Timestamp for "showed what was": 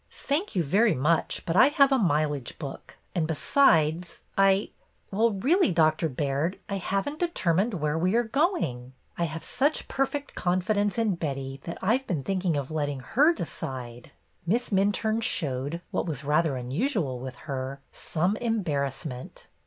15.21-16.23